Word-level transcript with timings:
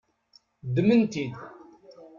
Ddmen-t-id. 0.67 1.35